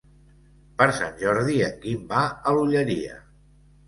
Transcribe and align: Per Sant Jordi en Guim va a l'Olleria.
Per 0.77 0.85
Sant 0.99 1.11
Jordi 1.19 1.57
en 1.65 1.75
Guim 1.83 2.07
va 2.13 2.21
a 2.31 2.55
l'Olleria. 2.57 3.19